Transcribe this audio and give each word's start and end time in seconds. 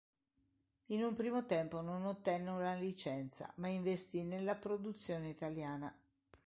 In 0.87 1.03
un 1.03 1.13
primo 1.15 1.45
tempo 1.45 1.81
non 1.81 2.05
ottenne 2.07 2.49
una 2.49 2.73
licenza 2.73 3.53
ma 3.57 3.67
investì 3.67 4.23
nella 4.23 4.55
produzione 4.55 5.29
italiana. 5.29 5.95